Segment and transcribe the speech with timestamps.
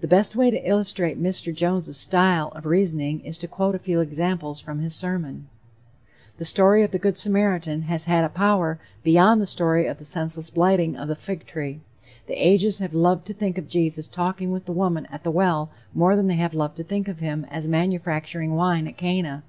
[0.00, 1.54] The best way to illustrate Mr.
[1.54, 5.50] Jones' style of reasoning is to quote a few examples from his sermon:
[6.38, 10.06] "The story of the Good Samaritan has had a power beyond the story of the
[10.06, 11.82] senseless blighting of the fig tree;
[12.26, 15.70] the ages have loved to think of Jesus talking with the woman at the well
[15.92, 19.42] more than they have loved to think of him as manufacturing wine at Cana.